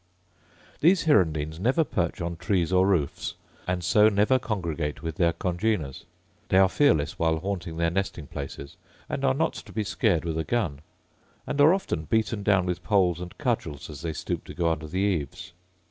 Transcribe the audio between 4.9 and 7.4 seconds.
with their congeners. They are fearless while